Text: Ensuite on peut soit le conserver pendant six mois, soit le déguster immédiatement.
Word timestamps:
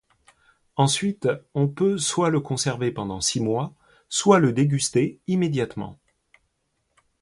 Ensuite 0.77 1.27
on 1.53 1.67
peut 1.67 1.99
soit 1.99 2.31
le 2.31 2.39
conserver 2.39 2.91
pendant 2.91 3.21
six 3.21 3.39
mois, 3.39 3.75
soit 4.09 4.39
le 4.39 4.51
déguster 4.51 5.19
immédiatement. 5.27 5.99